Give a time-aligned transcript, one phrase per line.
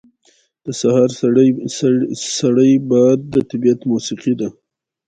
[0.65, 1.09] •د سهار
[2.37, 4.49] سړی باد د طبیعت موسیقي ده.